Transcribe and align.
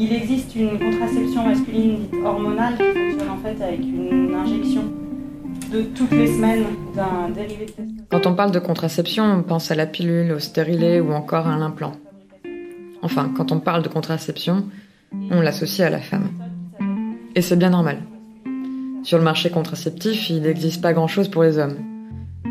il 0.00 0.14
existe 0.14 0.56
une 0.56 0.78
contraception 0.78 1.44
masculine 1.44 1.96
dite 1.98 2.14
hormonale 2.24 2.74
qui 2.78 2.84
fonctionne 2.84 3.30
en 3.30 3.36
fait 3.36 3.62
avec 3.62 3.80
une 3.80 4.34
injection 4.34 4.84
de 5.70 5.82
toutes 5.82 6.10
les 6.12 6.26
semaines 6.26 6.64
d'un 6.96 7.28
dérivé 7.28 7.66
de 7.66 7.70
testostérone. 7.70 8.06
Quand 8.10 8.26
on 8.26 8.34
parle 8.34 8.50
de 8.50 8.58
contraception, 8.58 9.24
on 9.24 9.42
pense 9.42 9.70
à 9.70 9.74
la 9.74 9.86
pilule, 9.86 10.32
au 10.32 10.38
stérilet 10.38 11.00
ou 11.00 11.12
encore 11.12 11.46
à 11.46 11.56
l'implant. 11.58 11.92
Enfin, 13.02 13.30
quand 13.36 13.52
on 13.52 13.60
parle 13.60 13.82
de 13.82 13.88
contraception, 13.88 14.64
on 15.30 15.42
l'associe 15.42 15.86
à 15.86 15.90
la 15.90 16.00
femme. 16.00 16.30
Et 17.34 17.42
c'est 17.42 17.56
bien 17.56 17.70
normal. 17.70 17.98
Sur 19.02 19.18
le 19.18 19.24
marché 19.24 19.50
contraceptif, 19.50 20.30
il 20.30 20.42
n'existe 20.42 20.80
pas 20.80 20.94
grand-chose 20.94 21.28
pour 21.28 21.42
les 21.42 21.58
hommes, 21.58 21.76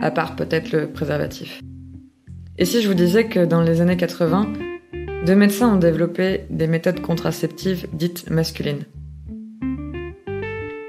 à 0.02 0.12
part 0.12 0.36
peut-être 0.36 0.72
le 0.72 0.88
préservatif. 0.88 1.62
Et 2.60 2.66
si 2.66 2.82
je 2.82 2.88
vous 2.88 2.94
disais 2.94 3.26
que 3.26 3.44
dans 3.44 3.62
les 3.62 3.82
années 3.82 3.98
80, 3.98 4.54
deux 5.26 5.36
médecins 5.36 5.74
ont 5.74 5.78
développé 5.78 6.46
des 6.50 6.68
méthodes 6.68 7.02
contraceptives 7.02 7.88
dites 7.92 8.30
masculines 8.30 8.86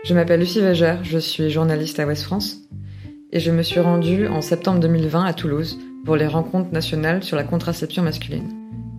Je 0.04 0.14
m'appelle 0.14 0.40
Lucie 0.40 0.60
Weger, 0.60 0.98
je 1.02 1.18
suis 1.18 1.50
journaliste 1.50 1.98
à 1.98 2.06
Ouest 2.06 2.22
France, 2.22 2.58
et 3.32 3.40
je 3.40 3.50
me 3.50 3.62
suis 3.62 3.80
rendue 3.80 4.28
en 4.28 4.40
septembre 4.40 4.80
2020 4.80 5.24
à 5.24 5.32
Toulouse 5.32 5.78
pour 6.04 6.16
les 6.16 6.26
rencontres 6.26 6.72
nationales 6.72 7.24
sur 7.24 7.36
la 7.36 7.44
contraception 7.44 8.02
masculine. 8.02 8.48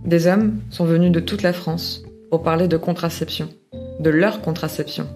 Des 0.05 0.27
hommes 0.27 0.59
sont 0.69 0.85
venus 0.85 1.11
de 1.11 1.19
toute 1.19 1.43
la 1.43 1.53
France 1.53 2.03
pour 2.29 2.43
parler 2.43 2.67
de 2.67 2.77
contraception, 2.77 3.49
de 3.99 4.09
leur 4.09 4.41
contraception. 4.41 5.07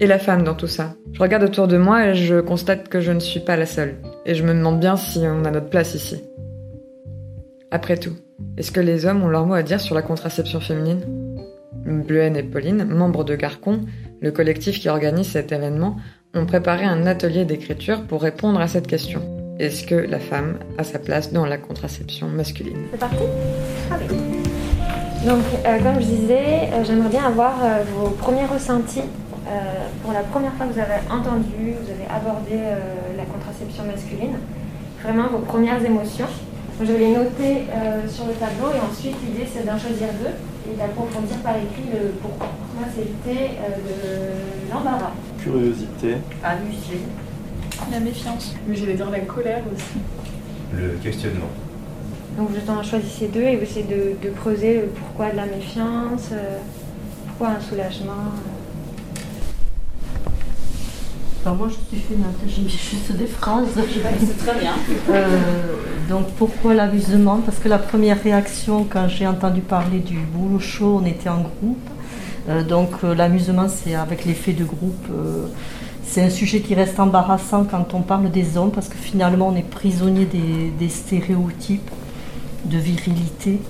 Et 0.00 0.06
la 0.06 0.18
femme 0.18 0.42
dans 0.42 0.54
tout 0.54 0.66
ça 0.66 0.94
Je 1.12 1.20
regarde 1.20 1.44
autour 1.44 1.68
de 1.68 1.76
moi 1.76 2.06
et 2.06 2.14
je 2.14 2.40
constate 2.40 2.88
que 2.88 3.00
je 3.00 3.12
ne 3.12 3.20
suis 3.20 3.40
pas 3.40 3.56
la 3.56 3.66
seule. 3.66 3.96
Et 4.24 4.34
je 4.34 4.42
me 4.42 4.54
demande 4.54 4.80
bien 4.80 4.96
si 4.96 5.18
on 5.20 5.44
a 5.44 5.50
notre 5.50 5.68
place 5.68 5.94
ici. 5.94 6.16
Après 7.72 7.96
tout, 7.96 8.16
est-ce 8.56 8.72
que 8.72 8.80
les 8.80 9.06
hommes 9.06 9.22
ont 9.22 9.28
leur 9.28 9.46
mot 9.46 9.54
à 9.54 9.62
dire 9.62 9.80
sur 9.80 9.94
la 9.94 10.02
contraception 10.02 10.58
féminine? 10.58 11.02
Bleuhen 11.86 12.36
et 12.36 12.42
Pauline, 12.42 12.84
membres 12.84 13.22
de 13.22 13.36
Garcon, 13.36 13.82
le 14.20 14.32
collectif 14.32 14.80
qui 14.80 14.88
organise 14.88 15.28
cet 15.28 15.52
événement, 15.52 15.96
ont 16.34 16.46
préparé 16.46 16.84
un 16.84 17.06
atelier 17.06 17.44
d'écriture 17.44 18.02
pour 18.02 18.22
répondre 18.22 18.60
à 18.60 18.66
cette 18.66 18.88
question. 18.88 19.22
Est-ce 19.60 19.86
que 19.86 19.94
la 19.94 20.18
femme 20.18 20.58
a 20.78 20.84
sa 20.84 20.98
place 20.98 21.32
dans 21.32 21.46
la 21.46 21.58
contraception 21.58 22.26
masculine? 22.26 22.86
C'est 22.90 22.98
parti? 22.98 23.22
Donc, 25.24 25.44
euh, 25.64 25.78
comme 25.78 26.00
je 26.00 26.06
disais, 26.06 26.70
euh, 26.72 26.82
j'aimerais 26.82 27.10
bien 27.10 27.24
avoir 27.24 27.62
euh, 27.62 27.84
vos 27.94 28.10
premiers 28.10 28.46
ressentis 28.46 29.02
pour 30.02 30.12
la 30.12 30.20
première 30.20 30.52
fois 30.54 30.66
que 30.66 30.72
vous 30.72 30.78
avez 30.78 31.00
entendu, 31.10 31.74
vous 31.82 31.90
avez 31.90 32.06
abordé 32.08 32.62
la 33.16 33.24
contraception 33.24 33.82
masculine. 33.84 34.38
Vraiment 35.02 35.26
vos 35.26 35.38
premières 35.38 35.84
émotions. 35.84 36.26
Je 36.80 36.92
vais 36.92 36.98
les 36.98 37.12
noter 37.14 37.66
sur 38.08 38.26
le 38.26 38.32
tableau 38.34 38.72
et 38.74 38.80
ensuite 38.80 39.16
l'idée 39.22 39.46
c'est 39.52 39.66
d'en 39.66 39.78
choisir 39.78 40.08
deux 40.22 40.72
et 40.72 40.76
d'approfondir 40.76 41.36
par 41.38 41.56
écrit 41.56 41.90
le 41.92 42.10
pourquoi. 42.22 42.48
Moi 42.78 42.86
c'était 42.94 43.50
de 43.56 44.72
l'embarras. 44.72 45.12
Curiosité. 45.42 46.16
Ah, 46.42 46.56
musée. 46.56 47.02
La 47.90 48.00
méfiance. 48.00 48.54
Mais 48.66 48.76
j'allais 48.76 48.94
dire 48.94 49.10
la 49.10 49.20
colère 49.20 49.62
aussi. 49.74 50.00
Le 50.74 50.90
questionnement. 51.02 51.50
Donc 52.38 52.50
vous 52.50 52.70
en 52.70 52.82
choisissez 52.82 53.28
deux 53.28 53.42
et 53.42 53.56
vous 53.56 53.62
essayez 53.64 53.86
de, 53.86 54.14
de 54.22 54.32
creuser 54.32 54.82
le 54.82 54.86
pourquoi 54.86 55.30
de 55.30 55.36
la 55.36 55.46
méfiance, 55.46 56.28
euh, 56.32 56.58
pourquoi 57.26 57.56
un 57.56 57.60
soulagement. 57.60 58.32
Enfin, 61.42 61.54
moi, 61.54 61.68
je 61.68 61.96
suis 61.96 62.04
fainéante, 62.06 62.34
j'ai 62.46 62.60
mis 62.60 62.68
juste 62.68 63.12
des 63.12 63.26
phrases. 63.26 63.68
C'est 63.74 64.46
très 64.46 64.60
bien. 64.60 64.74
Euh, 65.08 65.74
donc, 66.06 66.26
pourquoi 66.36 66.74
l'amusement? 66.74 67.38
Parce 67.38 67.58
que 67.58 67.68
la 67.68 67.78
première 67.78 68.22
réaction, 68.22 68.84
quand 68.84 69.08
j'ai 69.08 69.26
entendu 69.26 69.62
parler 69.62 70.00
du 70.00 70.18
boulot 70.18 70.60
chaud, 70.60 71.00
on 71.02 71.06
était 71.06 71.30
en 71.30 71.40
groupe. 71.40 71.88
Euh, 72.50 72.62
donc, 72.62 72.90
euh, 73.04 73.14
l'amusement, 73.14 73.68
c'est 73.68 73.94
avec 73.94 74.26
l'effet 74.26 74.52
de 74.52 74.64
groupe. 74.64 75.06
c'est 76.06 76.22
un 76.22 76.28
sujet 76.28 76.60
qui 76.60 76.74
reste 76.74 77.00
embarrassant 77.00 77.64
quand 77.64 77.94
on 77.94 78.02
parle 78.02 78.30
des 78.30 78.58
hommes, 78.58 78.72
parce 78.72 78.88
que 78.88 78.98
finalement, 78.98 79.48
on 79.48 79.56
est 79.56 79.62
prisonnier 79.62 80.26
des, 80.26 80.70
des 80.78 80.88
stéréotypes 80.90 81.90
de 82.66 82.76
virilité. 82.76 83.60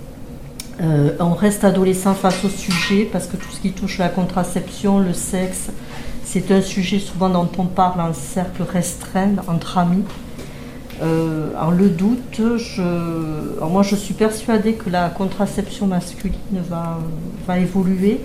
On 1.20 1.34
reste 1.34 1.62
adolescent 1.62 2.14
face 2.14 2.42
au 2.44 2.48
sujet, 2.48 3.08
parce 3.12 3.26
que 3.26 3.36
tout 3.36 3.50
ce 3.52 3.60
qui 3.60 3.70
touche 3.72 3.98
la 3.98 4.08
contraception, 4.08 4.98
le 4.98 5.12
sexe, 5.12 5.70
c'est 6.32 6.52
un 6.52 6.62
sujet 6.62 7.00
souvent 7.00 7.28
dont 7.28 7.48
on 7.58 7.64
parle 7.64 8.00
en 8.00 8.12
cercle 8.12 8.62
restreint, 8.62 9.34
entre 9.48 9.78
amis. 9.78 10.04
Euh, 11.02 11.48
en 11.60 11.72
le 11.72 11.88
doute, 11.88 12.40
moi 13.60 13.82
je 13.82 13.96
suis 13.96 14.14
persuadée 14.14 14.74
que 14.74 14.90
la 14.90 15.08
contraception 15.08 15.88
masculine 15.88 16.62
va, 16.68 17.58
évoluer, 17.58 18.20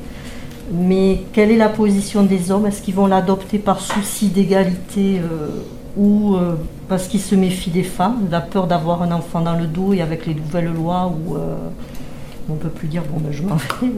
mais 0.71 1.21
quelle 1.33 1.49
est 1.49 1.57
la 1.57 1.69
position 1.69 2.21
des 2.23 2.51
hommes? 2.51 2.67
Est-ce 2.67 2.83
qu'ils 2.83 2.93
vont 2.93 3.07
l'adopter 3.07 3.57
par 3.57 3.79
souci 3.79 4.27
d'égalité 4.27 5.19
euh, 5.19 5.63
ou 5.97 6.35
euh, 6.35 6.55
parce 6.87 7.07
qu'ils 7.07 7.21
se 7.21 7.33
méfient 7.33 7.71
des 7.71 7.83
femmes, 7.83 8.27
la 8.29 8.41
peur 8.41 8.67
d'avoir 8.67 9.01
un 9.01 9.11
enfant 9.13 9.41
dans 9.41 9.57
le 9.57 9.65
dos 9.65 9.93
et 9.93 10.01
avec 10.01 10.27
les 10.27 10.35
nouvelles 10.35 10.71
lois 10.71 11.11
où 11.11 11.37
euh, 11.37 11.55
on 12.49 12.53
ne 12.53 12.59
peut 12.59 12.69
plus 12.69 12.87
dire 12.87 13.01
bon 13.11 13.19
ben 13.19 13.31
je 13.31 13.41
m'en 13.41 13.55
vais 13.81 13.89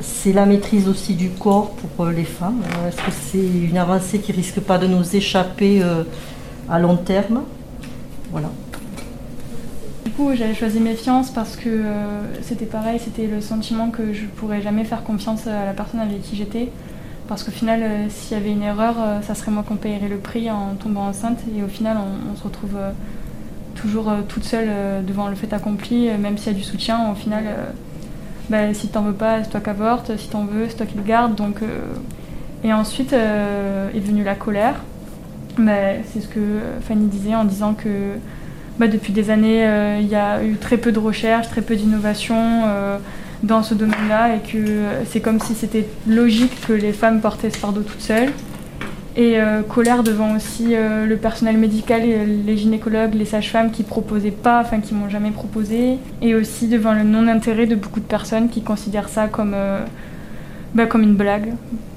c'est 0.00 0.32
la 0.32 0.46
maîtrise 0.46 0.88
aussi 0.88 1.14
du 1.14 1.30
corps 1.30 1.70
pour 1.70 2.06
euh, 2.06 2.12
les 2.12 2.24
femmes. 2.24 2.62
Euh, 2.62 2.88
Est-ce 2.88 2.96
que 2.96 3.10
c'est 3.10 3.68
une 3.68 3.78
avancée 3.78 4.18
qui 4.18 4.32
risque 4.32 4.60
pas 4.60 4.78
de 4.78 4.86
nous 4.86 5.16
échapper 5.16 5.82
euh, 5.82 6.04
à 6.68 6.78
long 6.78 6.96
terme? 6.96 7.42
Voilà. 8.30 8.50
Du 10.04 10.10
coup, 10.12 10.30
j'avais 10.34 10.54
choisi 10.54 10.80
méfiance 10.80 11.30
parce 11.30 11.56
que 11.56 11.68
euh, 11.68 12.22
c'était 12.42 12.66
pareil, 12.66 12.98
c'était 13.02 13.26
le 13.26 13.40
sentiment 13.40 13.90
que 13.90 14.12
je 14.12 14.24
pourrais 14.24 14.62
jamais 14.62 14.84
faire 14.84 15.04
confiance 15.04 15.46
à 15.46 15.64
la 15.64 15.72
personne 15.72 16.00
avec 16.00 16.22
qui 16.22 16.36
j'étais. 16.36 16.70
Parce 17.28 17.44
qu'au 17.44 17.52
final, 17.52 17.80
euh, 17.82 18.06
s'il 18.08 18.36
y 18.36 18.40
avait 18.40 18.50
une 18.50 18.62
erreur, 18.62 18.96
euh, 18.98 19.22
ça 19.22 19.34
serait 19.34 19.52
moi 19.52 19.62
qu'on 19.66 19.76
payerait 19.76 20.08
le 20.08 20.16
prix 20.18 20.50
en 20.50 20.74
tombant 20.74 21.06
enceinte. 21.06 21.38
Et 21.56 21.62
au 21.62 21.68
final, 21.68 21.96
on, 21.98 22.32
on 22.32 22.36
se 22.36 22.42
retrouve 22.42 22.76
euh, 22.76 22.90
toujours 23.76 24.08
euh, 24.10 24.22
toute 24.26 24.44
seule 24.44 24.68
euh, 24.68 25.00
devant 25.00 25.28
le 25.28 25.36
fait 25.36 25.52
accompli, 25.52 26.08
euh, 26.08 26.18
même 26.18 26.36
s'il 26.38 26.52
y 26.52 26.56
a 26.56 26.58
du 26.58 26.64
soutien. 26.64 27.10
Au 27.10 27.14
final, 27.14 27.44
euh, 27.46 27.70
bah, 28.50 28.74
si 28.74 28.88
t'en 28.88 29.02
veux 29.02 29.14
pas, 29.14 29.42
c'est 29.42 29.50
toi 29.50 29.60
qui 29.60 29.70
avorte. 29.70 30.16
Si 30.18 30.28
t'en 30.28 30.44
veux, 30.44 30.68
c'est 30.68 30.76
toi 30.76 30.86
qui 30.86 30.96
le 30.96 31.02
garde. 31.02 31.34
Donc, 31.34 31.62
euh, 31.62 31.80
Et 32.64 32.72
ensuite 32.72 33.12
euh, 33.12 33.88
est 33.94 34.00
venue 34.00 34.24
la 34.24 34.34
colère. 34.34 34.74
Bah, 35.56 36.02
c'est 36.12 36.20
ce 36.20 36.28
que 36.28 36.40
Fanny 36.82 37.06
disait 37.06 37.34
en 37.34 37.44
disant 37.44 37.74
que 37.74 38.18
bah, 38.80 38.88
depuis 38.88 39.12
des 39.12 39.30
années, 39.30 39.66
euh, 39.66 39.98
il 40.00 40.08
y 40.08 40.14
a 40.14 40.42
eu 40.42 40.56
très 40.56 40.78
peu 40.78 40.90
de 40.90 40.98
recherches, 40.98 41.48
très 41.48 41.60
peu 41.60 41.76
d'innovation 41.76 42.62
euh, 42.64 42.96
dans 43.42 43.62
ce 43.62 43.74
domaine-là 43.74 44.36
et 44.36 44.38
que 44.38 44.56
euh, 44.56 45.04
c'est 45.04 45.20
comme 45.20 45.38
si 45.38 45.54
c'était 45.54 45.86
logique 46.08 46.66
que 46.66 46.72
les 46.72 46.94
femmes 46.94 47.20
portaient 47.20 47.50
ce 47.50 47.58
fardeau 47.58 47.82
toutes 47.82 48.00
seules. 48.00 48.32
Et 49.20 49.38
euh, 49.38 49.60
colère 49.60 50.02
devant 50.02 50.34
aussi 50.34 50.74
euh, 50.74 51.04
le 51.04 51.16
personnel 51.18 51.58
médical, 51.58 52.06
et 52.06 52.24
les 52.24 52.56
gynécologues, 52.56 53.12
les 53.12 53.26
sages-femmes 53.26 53.70
qui 53.70 53.82
proposaient 53.82 54.30
pas, 54.30 54.62
enfin 54.62 54.80
qui 54.80 54.94
m'ont 54.94 55.10
jamais 55.10 55.30
proposé. 55.30 55.98
Et 56.22 56.34
aussi 56.34 56.68
devant 56.68 56.94
le 56.94 57.02
non-intérêt 57.02 57.66
de 57.66 57.74
beaucoup 57.74 58.00
de 58.00 58.06
personnes 58.06 58.48
qui 58.48 58.62
considèrent 58.62 59.10
ça 59.10 59.28
comme, 59.28 59.52
euh, 59.54 59.84
bah, 60.74 60.86
comme 60.86 61.02
une 61.02 61.16
blague. 61.16 61.52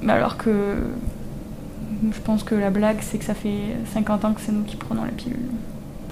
Alors 0.06 0.36
que 0.36 0.50
je 2.12 2.20
pense 2.20 2.42
que 2.42 2.54
la 2.54 2.68
blague, 2.68 2.98
c'est 3.00 3.16
que 3.16 3.24
ça 3.24 3.32
fait 3.32 3.76
50 3.94 4.26
ans 4.26 4.32
que 4.34 4.42
c'est 4.42 4.52
nous 4.52 4.64
qui 4.64 4.76
prenons 4.76 5.04
la 5.04 5.12
pilule. 5.12 5.38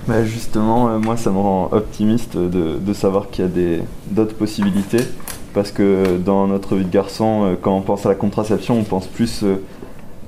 Bah 0.09 0.25
justement, 0.25 0.89
euh, 0.89 0.99
moi 0.99 1.19
ça 1.19 1.31
me 1.31 1.39
rend 1.39 1.69
optimiste 1.73 2.39
de, 2.39 2.93
savoir 2.93 3.29
qu'il 3.31 3.45
y 3.45 3.49
a 3.49 3.83
d'autres 4.11 4.35
possibilités. 4.35 5.05
Parce 5.55 5.71
que 5.71 6.17
dans 6.17 6.47
notre 6.47 6.77
vie 6.77 6.85
de 6.85 6.91
garçon, 6.91 7.45
euh, 7.45 7.55
quand 7.61 7.77
on 7.77 7.83
pense 7.83 8.07
à 8.07 8.09
la 8.09 8.15
contraception, 8.15 8.79
on 8.79 8.85
pense 8.85 9.07
plus 9.07 9.45
euh, 9.45 9.63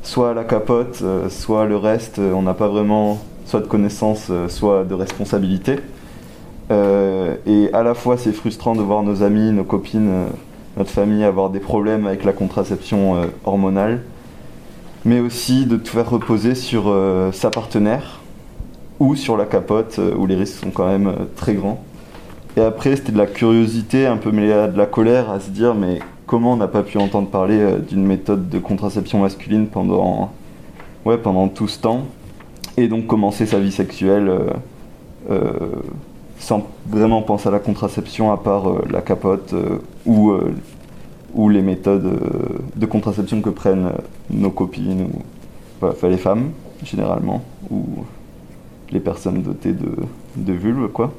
soit 0.05 0.35
la 0.35 0.45
capote, 0.45 1.01
euh, 1.03 1.29
soit 1.29 1.65
le 1.67 1.77
reste. 1.77 2.19
euh, 2.19 2.33
On 2.35 2.43
n'a 2.43 2.55
pas 2.55 2.69
vraiment 2.69 3.19
soit 3.47 3.61
de 3.61 3.67
connaissances, 3.67 4.29
euh, 4.31 4.49
soit 4.49 4.85
de 4.85 4.95
responsabilité. 4.95 5.81
Euh, 6.71 7.35
et 7.47 7.71
à 7.73 7.83
la 7.83 7.95
fois 7.95 8.17
c'est 8.17 8.33
frustrant 8.33 8.75
de 8.75 8.83
voir 8.83 9.03
nos 9.03 9.23
amis, 9.23 9.51
nos 9.51 9.65
copines, 9.65 10.27
notre 10.77 10.91
famille 10.91 11.25
avoir 11.25 11.51
des 11.51 11.61
problèmes 11.61 12.07
avec 12.07 12.25
la 12.25 12.33
contraception 12.33 13.17
hormonale. 13.45 14.03
Mais 15.05 15.21
aussi 15.21 15.67
de 15.67 15.77
tout 15.77 15.93
faire 15.93 16.09
reposer 16.09 16.55
sur 16.55 16.85
sa 17.33 17.51
partenaire 17.51 18.21
ou 18.99 19.15
sur 19.15 19.37
la 19.37 19.45
capote 19.45 20.01
où 20.17 20.25
les 20.27 20.37
risques 20.37 20.65
sont 20.65 20.71
quand 20.71 20.89
même 20.89 21.13
très 21.37 21.53
grands. 21.53 21.85
Et 22.57 22.63
après, 22.63 22.97
c'était 22.97 23.13
de 23.13 23.19
la 23.19 23.27
curiosité, 23.27 24.07
un 24.07 24.17
peu 24.17 24.31
mêlée 24.31 24.55
à 24.55 24.69
de 24.69 24.79
la 24.79 24.87
colère, 24.87 25.31
à 25.31 25.41
se 25.41 25.51
dire 25.51 25.75
mais 25.75 25.99
comment 26.27 26.53
on 26.53 26.57
n'a 26.57 26.69
pas 26.69 26.83
pu 26.83 26.99
entendre 26.99 27.29
parler 27.29 27.59
euh, 27.59 27.79
d'une 27.79 28.05
méthode 28.05 28.49
de 28.49 28.59
contraception 28.59 29.21
masculine 29.21 29.67
pendant, 29.67 30.31
tout 31.55 31.69
ce 31.69 31.79
temps 31.79 32.03
et 32.77 32.89
donc 32.89 33.07
commencer 33.07 33.47
sa 33.47 33.61
vie 33.61 33.73
sexuelle 33.73 34.29
euh, 34.29 34.51
euh, 35.31 35.53
sans 36.39 36.67
vraiment 36.89 37.23
penser 37.23 37.49
à 37.49 37.53
la 37.53 37.59
contraception 37.59 38.33
à 38.33 38.37
part 38.37 38.65
la 38.91 39.01
capote 39.01 39.55
ou, 40.05 40.33
les 41.49 41.63
méthodes 41.63 42.19
de 42.75 42.87
contraception 42.87 43.41
que 43.41 43.51
prennent 43.51 43.93
nos 44.31 44.51
copines 44.51 45.09
ou 45.83 45.87
les 46.03 46.17
femmes 46.17 46.51
généralement 46.83 47.43
ou 47.71 47.85
les 48.91 49.01
personnes 49.01 49.43
dotées 49.43 49.73
de, 49.73 49.91
de 50.37 50.53
vulve 50.53 50.89
quoi 50.89 51.13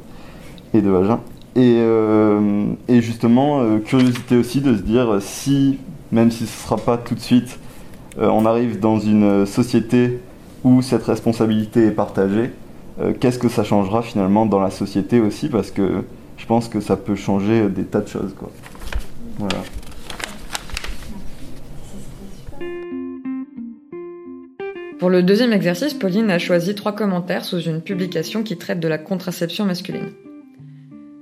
et 0.74 0.81
de 0.81 0.90
vagin 0.90 1.19
Et, 1.56 1.78
euh, 1.80 2.66
et 2.90 3.02
justement, 3.02 3.62
euh, 3.62 3.80
curiosité 3.80 4.36
aussi 4.36 4.60
de 4.60 4.75
se 4.75 4.81
dire 4.81 5.22
si, 5.22 5.80
même 6.12 6.30
si 6.30 6.40
ce 6.40 6.44
ne 6.44 6.63
sera 6.63 6.75
pas 6.75 6.98
tout 6.98 7.16
de 7.16 7.22
suite, 7.22 7.60
euh, 8.18 8.28
on 8.28 8.46
arrive 8.46 8.80
dans 8.80 9.00
une 9.00 9.46
société 9.46 10.19
où 10.66 10.81
cette 10.81 11.04
responsabilité 11.04 11.88
est 11.88 11.92
partagée, 11.92 12.52
euh, 13.00 13.13
qu'est-ce 13.18 13.40
que 13.40 13.48
ça 13.48 13.63
changera 13.63 14.02
finalement 14.02 14.46
dans 14.46 14.60
la 14.60 14.69
société 14.69 15.22
aussi? 15.22 15.48
Parce 15.48 15.72
que 15.72 16.04
je 16.38 16.46
pense 16.46 16.68
que 16.68 16.81
ça 16.81 16.98
peut 16.98 17.16
changer 17.16 17.69
des 17.69 17.84
tas 17.84 18.02
de 18.02 18.07
choses. 18.07 18.34
Quoi. 18.38 18.52
Voilà. 19.40 19.63
Pour 25.00 25.10
le 25.10 25.24
deuxième 25.24 25.54
exercice, 25.54 25.94
Pauline 25.94 26.31
a 26.31 26.40
choisi 26.40 26.74
trois 26.74 26.94
commentaires 26.94 27.46
sous 27.46 27.60
une 27.60 27.81
publication 27.81 28.44
qui 28.44 28.57
traite 28.57 28.80
de 28.80 28.88
la 28.88 28.98
contraception 28.98 29.66
masculine. 29.66 30.12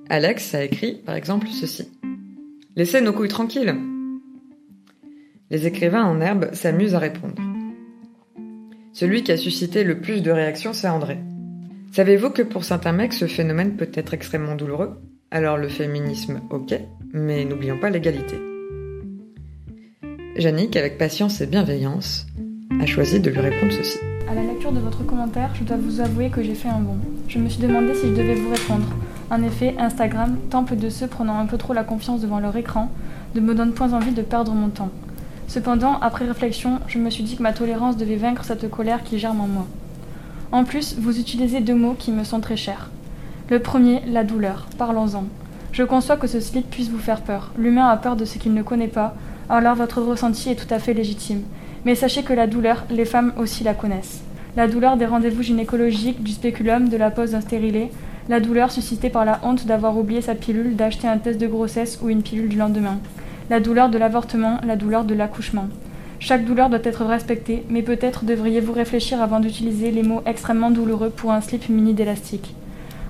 Alex 0.09 0.53
a 0.53 0.63
écrit, 0.63 0.95
par 1.05 1.15
exemple, 1.15 1.47
ceci. 1.47 1.87
Laissez 2.75 3.01
nos 3.01 3.13
couilles 3.13 3.29
tranquilles. 3.29 3.75
Les 5.49 5.65
écrivains 5.65 6.03
en 6.03 6.19
herbe 6.19 6.53
s'amusent 6.53 6.95
à 6.95 6.99
répondre. 6.99 7.35
Celui 8.91 9.23
qui 9.23 9.31
a 9.31 9.37
suscité 9.37 9.83
le 9.83 9.99
plus 9.99 10.21
de 10.21 10.31
réactions, 10.31 10.73
c'est 10.73 10.89
André. 10.89 11.17
Savez-vous 11.91 12.31
que 12.31 12.41
pour 12.41 12.63
certains 12.63 12.91
mecs, 12.91 13.13
ce 13.13 13.27
phénomène 13.27 13.75
peut 13.75 13.89
être 13.93 14.13
extrêmement 14.13 14.55
douloureux? 14.55 14.99
Alors 15.31 15.57
le 15.57 15.67
féminisme, 15.67 16.41
ok, 16.49 16.75
mais 17.13 17.45
n'oublions 17.45 17.79
pas 17.79 17.89
l'égalité. 17.89 18.35
Jannick, 20.35 20.75
avec 20.75 20.97
patience 20.97 21.41
et 21.41 21.47
bienveillance, 21.47 22.25
a 22.81 22.85
choisi 22.85 23.19
de 23.19 23.29
lui 23.29 23.39
répondre 23.39 23.71
ceci. 23.71 23.99
À 24.27 24.33
la 24.33 24.43
lecture 24.43 24.71
de 24.71 24.79
votre 24.79 25.05
commentaire, 25.05 25.53
je 25.53 25.63
dois 25.63 25.77
vous 25.77 26.01
avouer 26.01 26.29
que 26.29 26.41
j'ai 26.41 26.55
fait 26.55 26.69
un 26.69 26.79
bond. 26.79 26.97
Je 27.27 27.37
me 27.39 27.47
suis 27.49 27.61
demandé 27.61 27.93
si 27.93 28.07
je 28.07 28.13
devais 28.13 28.35
vous 28.35 28.49
répondre. 28.49 28.87
En 29.31 29.41
effet, 29.43 29.75
Instagram, 29.79 30.37
temple 30.49 30.75
de 30.75 30.89
ceux 30.89 31.07
prenant 31.07 31.39
un 31.39 31.45
peu 31.45 31.57
trop 31.57 31.73
la 31.73 31.83
confiance 31.83 32.21
devant 32.21 32.39
leur 32.39 32.55
écran, 32.55 32.89
ne 33.35 33.41
me 33.41 33.55
donne 33.55 33.73
point 33.73 33.93
envie 33.93 34.11
de 34.11 34.21
perdre 34.21 34.51
mon 34.53 34.69
temps. 34.69 34.91
Cependant, 35.47 35.99
après 35.99 36.25
réflexion, 36.25 36.79
je 36.87 36.99
me 36.99 37.09
suis 37.09 37.23
dit 37.23 37.35
que 37.35 37.43
ma 37.43 37.53
tolérance 37.53 37.97
devait 37.97 38.15
vaincre 38.15 38.43
cette 38.43 38.69
colère 38.69 39.03
qui 39.03 39.19
germe 39.19 39.41
en 39.41 39.47
moi. 39.47 39.65
En 40.51 40.63
plus, 40.63 40.95
vous 40.99 41.19
utilisez 41.19 41.61
deux 41.61 41.75
mots 41.75 41.95
qui 41.97 42.11
me 42.11 42.23
sont 42.23 42.39
très 42.39 42.57
chers. 42.57 42.89
Le 43.49 43.59
premier, 43.59 44.01
la 44.07 44.23
douleur. 44.23 44.67
Parlons-en. 44.77 45.25
Je 45.71 45.83
conçois 45.83 46.17
que 46.17 46.27
ce 46.27 46.39
slip 46.39 46.69
puisse 46.69 46.89
vous 46.89 46.99
faire 46.99 47.21
peur. 47.21 47.51
L'humain 47.57 47.87
a 47.87 47.97
peur 47.97 48.15
de 48.15 48.25
ce 48.25 48.37
qu'il 48.37 48.53
ne 48.53 48.61
connaît 48.61 48.87
pas, 48.87 49.15
alors 49.49 49.75
votre 49.75 50.01
ressenti 50.01 50.49
est 50.49 50.55
tout 50.55 50.71
à 50.71 50.79
fait 50.79 50.93
légitime. 50.93 51.41
Mais 51.85 51.95
sachez 51.95 52.23
que 52.23 52.33
la 52.33 52.47
douleur, 52.47 52.85
les 52.89 53.05
femmes 53.05 53.33
aussi 53.37 53.63
la 53.63 53.73
connaissent. 53.73 54.21
La 54.55 54.67
douleur 54.67 54.97
des 54.97 55.07
rendez-vous 55.07 55.41
gynécologiques, 55.41 56.21
du 56.21 56.31
spéculum, 56.31 56.87
de 56.87 56.97
la 56.97 57.09
pose 57.09 57.31
d'un 57.31 57.41
stérilet, 57.41 57.91
la 58.29 58.39
douleur 58.39 58.71
suscitée 58.71 59.09
par 59.09 59.25
la 59.25 59.39
honte 59.43 59.65
d'avoir 59.65 59.97
oublié 59.97 60.21
sa 60.21 60.35
pilule, 60.35 60.75
d'acheter 60.75 61.07
un 61.07 61.17
test 61.17 61.39
de 61.39 61.47
grossesse 61.47 61.99
ou 62.01 62.09
une 62.09 62.21
pilule 62.23 62.49
du 62.49 62.57
lendemain, 62.57 62.99
la 63.49 63.59
douleur 63.59 63.89
de 63.89 63.97
l'avortement, 63.97 64.59
la 64.65 64.75
douleur 64.75 65.03
de 65.03 65.13
l'accouchement. 65.13 65.67
Chaque 66.19 66.45
douleur 66.45 66.69
doit 66.69 66.79
être 66.83 67.03
respectée, 67.03 67.63
mais 67.69 67.81
peut-être 67.81 68.23
devriez-vous 68.23 68.71
réfléchir 68.71 69.21
avant 69.21 69.41
d'utiliser 69.41 69.91
les 69.91 70.03
mots 70.03 70.21
extrêmement 70.25 70.71
douloureux 70.71 71.09
pour 71.09 71.31
un 71.31 71.41
slip 71.41 71.67
muni 71.67 71.93
d'élastique. 71.93 72.55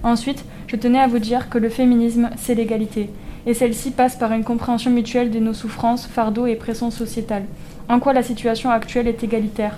Ensuite, 0.01 0.43
je 0.67 0.75
tenais 0.75 0.99
à 0.99 1.07
vous 1.07 1.19
dire 1.19 1.49
que 1.49 1.59
le 1.59 1.69
féminisme, 1.69 2.31
c'est 2.37 2.55
l'égalité, 2.55 3.11
et 3.45 3.53
celle-ci 3.53 3.91
passe 3.91 4.15
par 4.15 4.31
une 4.31 4.43
compréhension 4.43 4.89
mutuelle 4.89 5.29
de 5.29 5.39
nos 5.39 5.53
souffrances, 5.53 6.07
fardeaux 6.07 6.47
et 6.47 6.55
pressions 6.55 6.89
sociétales. 6.89 7.45
En 7.87 7.99
quoi 7.99 8.13
la 8.13 8.23
situation 8.23 8.71
actuelle 8.71 9.07
est 9.07 9.23
égalitaire? 9.23 9.77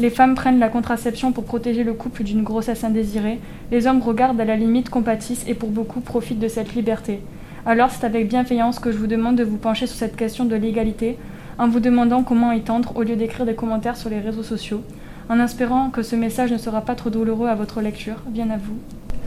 Les 0.00 0.08
femmes 0.08 0.34
prennent 0.34 0.58
la 0.58 0.70
contraception 0.70 1.30
pour 1.30 1.44
protéger 1.44 1.84
le 1.84 1.92
couple 1.92 2.22
d'une 2.22 2.42
grossesse 2.42 2.84
indésirée, 2.84 3.38
les 3.70 3.86
hommes 3.86 4.00
regardent 4.00 4.40
à 4.40 4.46
la 4.46 4.56
limite 4.56 4.88
compatissent 4.88 5.44
et 5.46 5.52
pour 5.52 5.68
beaucoup 5.68 6.00
profitent 6.00 6.38
de 6.38 6.48
cette 6.48 6.74
liberté. 6.74 7.20
Alors 7.66 7.90
c'est 7.90 8.06
avec 8.06 8.26
bienveillance 8.26 8.78
que 8.78 8.92
je 8.92 8.96
vous 8.96 9.06
demande 9.06 9.36
de 9.36 9.44
vous 9.44 9.58
pencher 9.58 9.86
sur 9.86 9.98
cette 9.98 10.16
question 10.16 10.46
de 10.46 10.56
l'égalité, 10.56 11.18
en 11.58 11.68
vous 11.68 11.80
demandant 11.80 12.22
comment 12.22 12.52
y 12.52 12.62
tendre 12.62 12.96
au 12.96 13.02
lieu 13.02 13.14
d'écrire 13.14 13.44
des 13.44 13.54
commentaires 13.54 13.98
sur 13.98 14.08
les 14.08 14.20
réseaux 14.20 14.42
sociaux, 14.42 14.80
en 15.28 15.38
espérant 15.38 15.90
que 15.90 16.00
ce 16.00 16.16
message 16.16 16.50
ne 16.50 16.56
sera 16.56 16.80
pas 16.80 16.94
trop 16.94 17.10
douloureux 17.10 17.48
à 17.48 17.54
votre 17.54 17.82
lecture. 17.82 18.16
Bien 18.28 18.48
à 18.48 18.56
vous. 18.56 18.78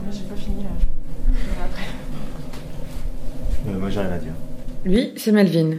Moi, 0.02 0.10
j'ai 0.10 0.24
pas 0.24 0.34
fini 0.34 0.64
là. 0.64 0.70
Après. 1.64 1.84
Euh, 3.68 3.78
moi, 3.78 3.90
j'ai 3.90 4.00
rien 4.00 4.10
à 4.10 4.18
dire. 4.18 4.32
Lui, 4.84 5.12
c'est 5.14 5.30
Melvin. 5.30 5.76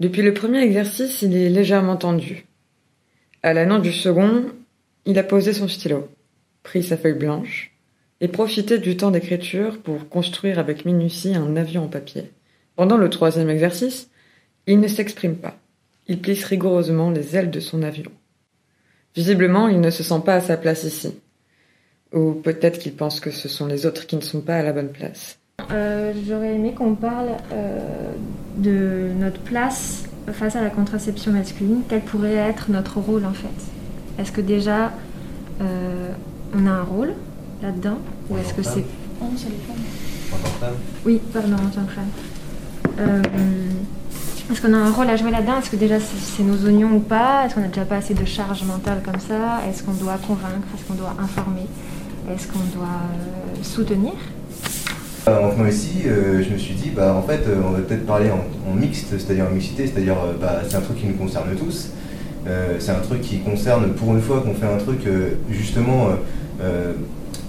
Depuis 0.00 0.22
le 0.22 0.34
premier 0.34 0.58
exercice, 0.58 1.22
il 1.22 1.36
est 1.36 1.50
légèrement 1.50 1.94
tendu. 1.94 2.47
À 3.42 3.52
l'annonce 3.52 3.82
du 3.82 3.92
second, 3.92 4.46
il 5.06 5.18
a 5.18 5.22
posé 5.22 5.52
son 5.52 5.68
stylo, 5.68 6.08
pris 6.64 6.82
sa 6.82 6.96
feuille 6.96 7.14
blanche 7.14 7.72
et 8.20 8.26
profité 8.26 8.78
du 8.78 8.96
temps 8.96 9.12
d'écriture 9.12 9.78
pour 9.78 10.08
construire 10.08 10.58
avec 10.58 10.84
minutie 10.84 11.36
un 11.36 11.56
avion 11.56 11.84
en 11.84 11.88
papier. 11.88 12.32
Pendant 12.74 12.96
le 12.96 13.08
troisième 13.08 13.48
exercice, 13.48 14.10
il 14.66 14.80
ne 14.80 14.88
s'exprime 14.88 15.36
pas. 15.36 15.56
Il 16.08 16.20
plisse 16.20 16.44
rigoureusement 16.44 17.10
les 17.10 17.36
ailes 17.36 17.50
de 17.50 17.60
son 17.60 17.82
avion. 17.82 18.10
Visiblement, 19.14 19.68
il 19.68 19.80
ne 19.80 19.90
se 19.90 20.02
sent 20.02 20.20
pas 20.24 20.34
à 20.34 20.40
sa 20.40 20.56
place 20.56 20.82
ici. 20.84 21.14
Ou 22.12 22.32
peut-être 22.32 22.78
qu'il 22.78 22.94
pense 22.94 23.20
que 23.20 23.30
ce 23.30 23.48
sont 23.48 23.66
les 23.66 23.86
autres 23.86 24.06
qui 24.06 24.16
ne 24.16 24.20
sont 24.20 24.40
pas 24.40 24.56
à 24.56 24.62
la 24.62 24.72
bonne 24.72 24.90
place. 24.90 25.38
Euh, 25.70 26.12
J'aurais 26.26 26.54
aimé 26.54 26.74
qu'on 26.74 26.94
parle 26.94 27.30
euh, 27.52 28.12
de 28.56 29.12
notre 29.18 29.40
place 29.40 30.07
face 30.32 30.56
à 30.56 30.62
la 30.62 30.70
contraception 30.70 31.32
masculine. 31.32 31.82
Quel 31.88 32.00
pourrait 32.00 32.34
être 32.34 32.70
notre 32.70 32.98
rôle 32.98 33.24
en 33.24 33.32
fait? 33.32 33.48
Est-ce 34.18 34.32
que 34.32 34.40
déjà 34.40 34.92
euh, 35.60 36.10
on 36.56 36.66
a 36.66 36.70
un 36.70 36.82
rôle 36.82 37.14
là-dedans 37.62 37.98
Ou 38.30 38.38
est-ce 38.38 38.54
que 38.54 38.62
c'est. 38.62 38.84
Oh, 39.20 39.26
c'est 39.36 39.48
les 39.48 39.56
femmes. 39.56 39.76
En 40.32 40.36
tant 40.36 40.50
que 40.50 40.58
femme? 40.58 40.74
Oui, 41.04 41.20
pardon, 41.32 41.54
en 41.54 41.70
tant 41.70 41.84
que 41.84 41.92
femme. 41.92 42.10
Euh, 43.00 43.22
est-ce 44.50 44.62
qu'on 44.62 44.72
a 44.72 44.78
un 44.78 44.90
rôle 44.90 45.10
à 45.10 45.16
jouer 45.16 45.30
là-dedans? 45.30 45.58
Est-ce 45.58 45.70
que 45.70 45.76
déjà 45.76 46.00
c'est 46.00 46.18
c'est 46.18 46.42
nos 46.42 46.64
oignons 46.64 46.92
ou 46.96 47.00
pas? 47.00 47.44
Est-ce 47.44 47.54
qu'on 47.54 47.60
n'a 47.60 47.68
déjà 47.68 47.84
pas 47.84 47.96
assez 47.96 48.14
de 48.14 48.24
charge 48.24 48.64
mentale 48.64 49.02
comme 49.04 49.20
ça? 49.20 49.60
Est-ce 49.68 49.82
qu'on 49.82 49.92
doit 49.92 50.18
convaincre? 50.18 50.66
Est-ce 50.74 50.84
qu'on 50.84 50.94
doit 50.94 51.14
informer? 51.18 51.66
Est-ce 52.30 52.46
qu'on 52.48 52.58
doit 52.76 52.86
euh, 52.86 53.62
soutenir? 53.62 54.14
En 55.36 55.48
venant 55.50 55.68
ici, 55.68 56.04
euh, 56.06 56.42
je 56.42 56.52
me 56.52 56.58
suis 56.58 56.74
dit, 56.74 56.90
bah, 56.94 57.14
en 57.14 57.22
fait, 57.22 57.40
euh, 57.46 57.60
on 57.66 57.70
va 57.70 57.80
peut-être 57.80 58.06
parler 58.06 58.30
en, 58.30 58.74
mixte, 58.74 59.08
c'est-à-dire 59.10 59.46
en 59.50 59.54
mixité, 59.54 59.86
c'est-à-dire, 59.86 60.14
euh, 60.14 60.32
bah, 60.40 60.62
c'est 60.66 60.76
un 60.76 60.80
truc 60.80 60.98
qui 60.98 61.06
nous 61.06 61.14
concerne 61.14 61.48
tous. 61.58 61.90
Euh, 62.46 62.76
c'est 62.78 62.92
un 62.92 63.00
truc 63.00 63.20
qui 63.20 63.40
concerne, 63.40 63.90
pour 63.90 64.14
une 64.14 64.22
fois 64.22 64.40
qu'on 64.40 64.54
fait 64.54 64.72
un 64.72 64.78
truc, 64.78 65.06
euh, 65.06 65.32
justement, 65.50 66.08
euh, 66.08 66.62
euh, 66.62 66.92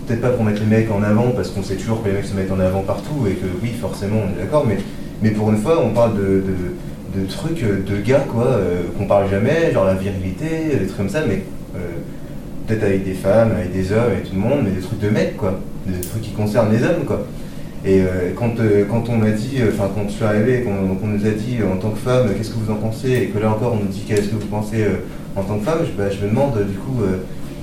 peut-être 0.05 0.21
pas 0.21 0.29
pour 0.31 0.43
mettre 0.43 0.59
les 0.59 0.67
mecs 0.67 0.91
en 0.91 1.03
avant, 1.03 1.31
parce 1.31 1.49
qu'on 1.49 1.63
sait 1.63 1.75
toujours 1.75 2.03
que 2.03 2.09
les 2.09 2.15
mecs 2.15 2.25
se 2.25 2.35
mettent 2.35 2.51
en 2.51 2.59
avant 2.59 2.81
partout, 2.81 3.27
et 3.27 3.33
que 3.33 3.45
oui, 3.61 3.71
forcément, 3.79 4.17
on 4.25 4.37
est 4.37 4.43
d'accord, 4.43 4.65
mais, 5.21 5.31
pour 5.31 5.49
une 5.49 5.57
fois, 5.57 5.81
on 5.81 5.91
parle 5.91 6.17
de, 6.17 6.43
trucs 7.29 7.63
euh, 7.63 7.83
de 7.87 8.01
gars, 8.01 8.25
quoi, 8.29 8.45
euh, 8.45 8.81
qu'on 8.97 9.05
parle 9.05 9.29
jamais, 9.29 9.71
genre 9.71 9.85
la 9.85 9.93
virilité, 9.93 10.77
des 10.79 10.85
trucs 10.85 10.97
comme 10.97 11.09
ça, 11.09 11.21
mais 11.25 11.43
euh, 11.75 11.79
peut-être 12.67 12.83
avec 12.83 13.05
des 13.05 13.13
femmes, 13.13 13.51
avec 13.51 13.71
des 13.71 13.91
hommes, 13.91 14.11
avec 14.11 14.25
tout 14.25 14.35
le 14.35 14.41
monde, 14.41 14.59
mais 14.63 14.71
des 14.71 14.81
trucs 14.81 14.99
de 14.99 15.09
mecs, 15.09 15.37
quoi, 15.37 15.59
des 15.85 16.01
trucs 16.01 16.23
qui 16.23 16.31
concernent 16.31 16.71
les 16.71 16.83
hommes. 16.83 17.05
Et 17.85 18.01
euh, 18.01 18.31
quand, 18.35 18.59
euh, 18.59 18.83
quand 18.89 19.07
on 19.09 19.15
m'a 19.17 19.31
dit, 19.31 19.57
euh, 19.61 19.71
enfin 19.73 19.89
quand 19.95 20.03
je 20.09 20.13
suis 20.15 20.23
arrivé, 20.25 20.63
qu'on 20.63 21.07
nous 21.07 21.25
a 21.25 21.29
dit 21.29 21.57
en 21.63 21.77
tant 21.77 21.91
que 21.91 21.99
femme, 21.99 22.27
qu'est-ce 22.37 22.49
que 22.49 22.59
vous 22.59 22.71
en 22.71 22.75
pensez, 22.75 23.11
et 23.11 23.25
que 23.27 23.39
là 23.39 23.51
encore 23.51 23.73
on 23.73 23.83
nous 23.85 23.89
dit 23.91 24.03
qu'est-ce 24.07 24.27
que 24.29 24.35
vous 24.35 24.47
pensez 24.47 24.83
en 25.35 25.43
tant 25.43 25.57
que 25.59 25.65
femme, 25.65 25.79
je, 25.85 25.91
bah, 25.97 26.09
je 26.09 26.23
me 26.25 26.29
demande 26.29 26.55
du 26.69 26.77
coup 26.77 26.99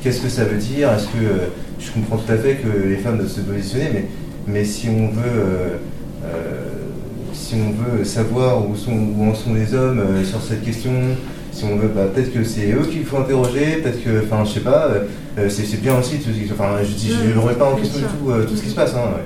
qu'est-ce 0.03 0.23
que 0.23 0.29
ça 0.29 0.45
veut 0.45 0.57
dire, 0.57 0.91
est-ce 0.95 1.07
que 1.07 1.51
je 1.79 1.91
comprends 1.93 2.17
tout 2.17 2.33
à 2.33 2.37
fait 2.37 2.55
que 2.55 2.89
les 2.89 2.97
femmes 2.97 3.19
doivent 3.19 3.29
se 3.29 3.41
positionner, 3.41 3.89
mais, 3.93 4.05
mais 4.47 4.65
si 4.65 4.89
on 4.89 5.09
veut 5.09 5.79
si 7.33 7.55
on 7.57 7.71
veut 7.99 8.05
savoir 8.05 8.67
où, 8.69 8.75
sont, 8.75 8.93
où 9.17 9.31
en 9.31 9.35
sont 9.35 9.53
les 9.55 9.75
hommes 9.75 10.03
sur 10.25 10.41
cette 10.41 10.65
question, 10.65 10.91
si 11.53 11.65
on 11.65 11.77
veut, 11.77 11.89
bah, 11.95 12.07
peut-être 12.13 12.33
que 12.33 12.43
c'est 12.43 12.73
eux 12.73 12.87
qu'il 12.91 13.05
faut 13.05 13.19
interroger, 13.19 13.81
peut-être 13.83 14.03
que, 14.03 14.25
enfin, 14.25 14.45
je 14.45 14.53
sais 14.55 14.61
pas, 14.61 14.89
euh, 15.39 15.49
c'est 15.51 15.81
bien 15.81 15.99
aussi, 15.99 16.17
tout 16.17 16.31
ce 16.33 16.39
qui- 16.45 16.51
enfin, 16.53 16.79
je 16.83 16.93
dis, 16.95 17.11
je 17.25 17.35
ne 17.35 17.39
remets 17.39 17.55
pas 17.55 17.67
en 17.71 17.77
question 17.77 18.01
du 18.01 18.07
tout, 18.07 18.31
euh, 18.31 18.45
tout 18.45 18.57
ce 18.57 18.63
qui 18.63 18.71
se 18.71 18.75
passe, 18.75 18.95
hein, 18.95 19.01
ouais. 19.15 19.23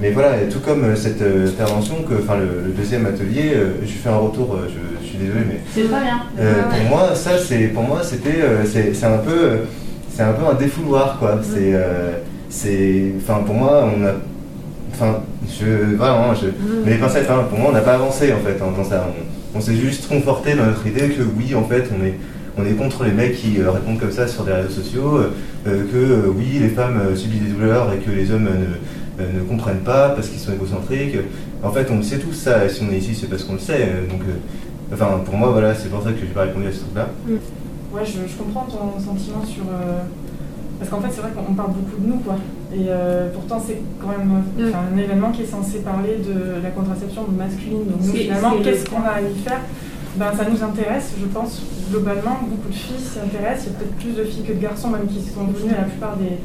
Mais 0.00 0.10
voilà, 0.10 0.36
tout 0.50 0.60
comme 0.60 0.84
euh, 0.84 0.94
cette 0.96 1.22
euh, 1.22 1.48
intervention, 1.48 1.96
que, 2.08 2.14
enfin, 2.22 2.36
le, 2.36 2.66
le 2.66 2.72
deuxième 2.72 3.06
atelier, 3.06 3.52
euh, 3.54 3.70
je 3.82 3.92
fais 3.92 4.10
un 4.10 4.16
retour, 4.18 4.58
je, 4.68 5.02
je 5.02 5.08
suis 5.08 5.16
désolé, 5.18 5.40
mais 5.48 5.60
C'est 5.74 5.90
pas 5.90 6.00
bien. 6.00 6.20
euh, 6.38 6.62
pour 6.64 6.88
moi, 6.90 7.14
ça, 7.14 7.30
c'est, 7.38 7.68
pour 7.68 7.82
moi, 7.82 8.00
c'était, 8.02 8.42
c'est, 8.66 8.92
c'est 8.94 9.06
un 9.06 9.18
peu, 9.18 9.60
c'est 10.10 10.22
un 10.22 10.32
peu 10.32 10.46
un 10.46 10.54
défouloir, 10.54 11.18
quoi. 11.18 11.40
C'est, 11.42 11.72
euh, 11.72 12.12
c'est, 12.50 13.12
enfin, 13.16 13.40
pour 13.44 13.54
moi, 13.54 13.88
on 13.96 14.04
a, 14.04 14.10
enfin, 14.92 15.20
je, 15.48 15.96
vraiment, 15.96 16.34
je, 16.34 16.48
mais 16.84 16.92
les 16.92 16.98
pincettes, 16.98 17.30
hein, 17.30 17.44
pour 17.48 17.58
moi, 17.58 17.70
on 17.70 17.74
n'a 17.74 17.80
pas 17.80 17.94
avancé 17.94 18.32
en 18.32 18.38
fait 18.46 18.62
hein, 18.62 18.72
dans 18.76 18.84
ça. 18.84 19.06
On, 19.54 19.58
on 19.58 19.60
s'est 19.62 19.74
juste 19.76 20.08
conforté 20.08 20.54
dans 20.54 20.66
notre 20.66 20.86
idée 20.86 21.08
que 21.08 21.22
oui, 21.38 21.54
en 21.54 21.64
fait, 21.64 21.84
on 21.98 22.04
est, 22.04 22.14
on 22.58 22.66
est 22.66 22.74
contre 22.74 23.04
les 23.04 23.12
mecs 23.12 23.34
qui 23.36 23.60
euh, 23.60 23.70
répondent 23.70 23.98
comme 23.98 24.12
ça 24.12 24.28
sur 24.28 24.44
des 24.44 24.52
réseaux 24.52 24.68
sociaux, 24.82 25.18
euh, 25.66 25.82
que 25.90 25.96
euh, 25.96 26.32
oui, 26.36 26.58
les 26.60 26.68
femmes 26.68 27.00
subissent 27.16 27.42
des 27.42 27.50
douleurs 27.52 27.90
et 27.94 27.98
que 27.98 28.10
les 28.10 28.30
hommes 28.30 28.48
ne, 29.18 29.24
euh, 29.24 29.32
ne 29.34 29.40
comprennent 29.40 29.80
pas 29.84 30.10
parce 30.10 30.28
qu'ils 30.28 30.40
sont 30.40 30.52
égocentriques. 30.52 31.16
En 31.62 31.70
fait, 31.70 31.88
on 31.90 31.96
le 31.96 32.02
sait 32.02 32.18
tous 32.18 32.32
ça. 32.32 32.64
Et 32.64 32.68
si 32.68 32.82
on 32.88 32.92
est 32.92 32.98
ici, 32.98 33.14
c'est 33.14 33.28
parce 33.28 33.44
qu'on 33.44 33.54
le 33.54 33.58
sait. 33.58 33.86
Donc, 34.10 34.20
euh, 34.22 34.94
enfin, 34.94 35.20
pour 35.24 35.36
moi, 35.36 35.50
voilà, 35.50 35.74
c'est 35.74 35.88
pour 35.88 36.02
ça 36.02 36.12
que 36.12 36.18
j'ai 36.20 36.26
pas 36.26 36.42
répondu 36.42 36.66
à 36.68 36.72
ce 36.72 36.80
truc-là. 36.80 37.08
Ouais, 37.92 38.02
je, 38.04 38.30
je 38.30 38.36
comprends 38.36 38.66
ton 38.66 39.00
sentiment 39.00 39.44
sur, 39.44 39.62
euh, 39.64 40.02
Parce 40.78 40.90
qu'en 40.90 41.00
fait, 41.00 41.08
c'est 41.10 41.20
vrai 41.22 41.30
qu'on 41.34 41.54
parle 41.54 41.72
beaucoup 41.72 42.00
de 42.00 42.06
nous, 42.06 42.18
quoi. 42.18 42.36
Et 42.74 42.86
euh, 42.88 43.30
pourtant, 43.32 43.62
c'est 43.64 43.80
quand 44.00 44.08
même 44.08 44.42
un 44.74 44.98
événement 44.98 45.30
qui 45.30 45.42
est 45.42 45.46
censé 45.46 45.78
parler 45.78 46.18
de 46.18 46.62
la 46.62 46.70
contraception 46.70 47.22
masculine. 47.36 47.86
Donc, 47.86 48.02
nous, 48.02 48.12
finalement, 48.12 48.52
qu'est-ce 48.62 48.84
qu'on 48.84 49.02
a 49.02 49.16
à 49.16 49.22
y 49.22 49.34
faire? 49.36 49.60
Ben, 50.16 50.32
Ça 50.36 50.44
nous 50.48 50.62
intéresse, 50.62 51.12
je 51.20 51.26
pense, 51.26 51.62
globalement. 51.90 52.38
Beaucoup 52.42 52.68
de 52.68 52.74
filles 52.74 52.96
s'y 52.98 53.18
intéressent. 53.18 53.66
Il 53.66 53.72
y 53.72 53.76
a 53.76 53.78
peut-être 53.78 53.96
plus 53.96 54.12
de 54.16 54.24
filles 54.24 54.42
que 54.44 54.52
de 54.52 54.60
garçons, 54.60 54.90
même, 54.90 55.06
qui 55.06 55.20
sont 55.20 55.44
venues 55.44 55.72
à 55.74 55.82
la 55.82 55.84
plupart 55.84 56.16
des, 56.16 56.36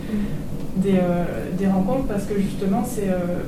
des, 0.78 0.96
euh, 0.96 1.26
des 1.58 1.68
rencontres, 1.68 2.06
parce 2.08 2.24
que 2.24 2.40
justement, 2.40 2.84
c'est 2.88 3.10
euh, 3.10 3.44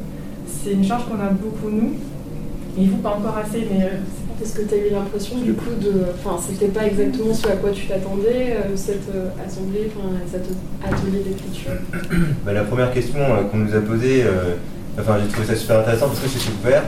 c'est 0.47 0.73
une 0.73 0.83
charge 0.83 1.05
qu'on 1.05 1.19
a 1.19 1.29
beaucoup, 1.29 1.69
nous. 1.69 1.93
Et 2.77 2.87
vous, 2.87 2.97
pas 2.97 3.15
encore 3.19 3.37
assez, 3.37 3.67
mais 3.69 3.87
est-ce 4.41 4.55
que 4.55 4.61
tu 4.63 4.73
as 4.73 4.77
eu 4.77 4.89
l'impression 4.91 5.37
du 5.37 5.53
coup 5.53 5.71
de. 5.81 5.91
Enfin, 6.15 6.39
c'était 6.41 6.67
pas 6.71 6.85
exactement 6.85 7.33
ce 7.33 7.47
à 7.47 7.55
quoi 7.55 7.69
tu 7.71 7.85
t'attendais, 7.87 8.57
euh, 8.57 8.75
cette 8.75 9.09
euh, 9.13 9.29
assemblée, 9.45 9.89
enfin, 9.95 10.09
cet 10.29 10.45
atelier 10.83 11.23
d'écriture? 11.23 11.71
Bah, 12.45 12.53
La 12.53 12.63
première 12.63 12.91
question 12.91 13.19
euh, 13.19 13.43
qu'on 13.43 13.57
nous 13.57 13.75
a 13.75 13.79
posée, 13.81 14.23
enfin, 14.99 15.17
j'ai 15.21 15.31
trouvé 15.31 15.47
ça 15.47 15.55
super 15.55 15.79
intéressant 15.79 16.07
parce 16.07 16.19
que 16.19 16.27
c'est 16.27 16.49
ouvert. 16.49 16.83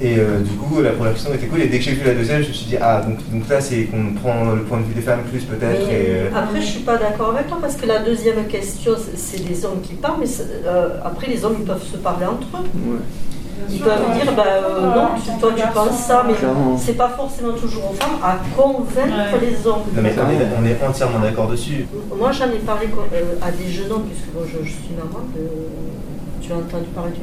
Et 0.00 0.14
du 0.14 0.56
coup, 0.56 0.80
la 0.80 0.90
première 0.90 1.12
question 1.12 1.34
était 1.34 1.46
cool. 1.46 1.60
Et 1.60 1.66
dès 1.66 1.78
que 1.78 1.84
j'ai 1.84 1.92
vu 1.92 2.04
la 2.06 2.14
deuxième, 2.14 2.42
je 2.42 2.48
me 2.48 2.52
suis 2.52 2.66
dit, 2.66 2.76
ah, 2.80 3.02
donc, 3.02 3.18
donc 3.30 3.48
là, 3.48 3.60
c'est 3.60 3.84
qu'on 3.84 4.14
prend 4.14 4.52
le 4.52 4.62
point 4.62 4.78
de 4.78 4.84
vue 4.84 4.94
des 4.94 5.02
femmes 5.02 5.22
plus 5.30 5.44
peut-être. 5.44 5.88
Après, 6.34 6.60
je 6.60 6.66
suis 6.66 6.80
pas 6.80 6.96
d'accord 6.96 7.30
avec 7.34 7.48
toi 7.48 7.58
parce 7.60 7.76
que 7.76 7.86
la 7.86 7.98
deuxième 7.98 8.46
question, 8.46 8.92
c'est 9.14 9.46
des 9.46 9.64
hommes 9.64 9.80
qui 9.82 9.94
parlent, 9.94 10.20
mais 10.20 10.28
après, 11.04 11.26
les 11.28 11.44
hommes, 11.44 11.56
ils 11.60 11.66
peuvent 11.66 11.82
se 11.82 11.96
parler 11.98 12.26
entre 12.26 12.46
eux. 12.56 13.00
Ils 13.68 13.80
peuvent 13.80 14.12
dire, 14.14 14.32
bah, 14.34 14.44
euh, 14.46 14.80
non, 14.94 15.38
toi 15.38 15.52
tu 15.56 15.62
penses 15.74 15.98
ça, 16.06 16.24
mais 16.26 16.34
c'est 16.78 16.96
pas 16.96 17.08
forcément 17.08 17.52
toujours 17.52 17.90
aux 17.90 17.94
femmes 17.94 18.18
à 18.22 18.38
convaincre 18.56 19.38
les 19.40 19.66
hommes. 19.66 19.82
Non, 19.94 20.02
mais 20.02 20.14
on 20.58 20.64
est, 20.64 20.86
entièrement 20.86 21.18
d'accord 21.18 21.48
dessus. 21.48 21.86
Moi 22.16 22.32
j'en 22.32 22.46
ai 22.46 22.58
parlé 22.58 22.88
euh, 23.12 23.34
à 23.42 23.50
des 23.50 23.68
jeunes 23.68 23.92
hommes, 23.92 24.04
puisque 24.04 24.52
je, 24.52 24.68
suis 24.68 24.94
maman, 24.96 25.24
tu 26.40 26.52
as 26.52 26.56
entendu 26.56 26.86
parler 26.94 27.12
du. 27.12 27.20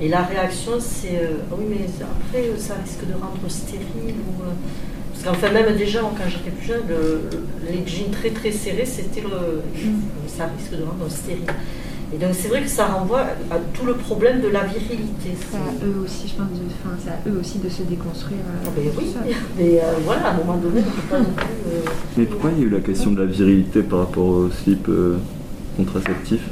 Et 0.00 0.08
la 0.08 0.22
réaction 0.22 0.72
c'est, 0.78 1.18
euh, 1.22 1.56
oui 1.56 1.64
mais 1.70 1.86
après 2.02 2.50
ça 2.58 2.74
risque 2.74 3.06
de 3.06 3.14
rendre 3.14 3.48
stérile 3.48 4.14
ou. 4.28 4.42
parce 5.12 5.24
qu'enfin 5.24 5.52
même 5.52 5.76
déjà 5.76 6.00
quand 6.00 6.28
j'étais 6.28 6.50
plus 6.50 6.66
jeune, 6.66 6.82
les 7.70 7.86
jeans 7.86 8.10
très 8.10 8.30
très 8.30 8.52
serrés, 8.52 8.86
c'était 8.86 9.22
le, 9.22 9.28
mm. 9.28 10.00
ça 10.28 10.48
risque 10.56 10.72
de 10.72 10.84
rendre 10.84 11.10
stérile. 11.10 11.46
Et 12.14 12.18
donc 12.18 12.30
c'est 12.32 12.48
vrai 12.48 12.62
que 12.62 12.68
ça 12.68 12.86
renvoie 12.86 13.22
à 13.50 13.58
tout 13.74 13.84
le 13.84 13.94
problème 13.94 14.40
de 14.40 14.48
la 14.48 14.62
virilité. 14.64 15.30
C'est 15.34 15.56
à 15.56 15.86
eux 15.86 16.04
aussi, 16.04 16.28
je 16.28 16.34
pense, 16.34 16.46
de, 16.50 17.02
c'est 17.02 17.10
à 17.10 17.18
eux 17.28 17.40
aussi 17.40 17.58
de 17.58 17.68
se 17.68 17.82
déconstruire. 17.82 18.38
Euh, 18.38 18.68
ah, 18.68 18.70
oui, 18.76 19.14
mais 19.58 19.80
euh, 19.82 19.92
voilà, 20.04 20.28
à 20.28 20.34
un 20.34 20.36
moment 20.36 20.56
donné, 20.56 20.82
on 20.86 20.90
peut 20.90 21.08
pas 21.10 21.18
non 21.18 21.32
plus. 21.34 21.44
Euh, 21.44 21.90
mais 22.16 22.24
pourquoi 22.26 22.50
il 22.52 22.60
y 22.60 22.62
a 22.62 22.66
eu 22.66 22.70
la 22.70 22.80
question 22.80 23.10
de 23.10 23.20
la 23.20 23.26
virilité 23.26 23.82
par 23.82 24.00
rapport 24.00 24.24
au 24.24 24.50
slip 24.50 24.88
contraceptif? 25.76 26.42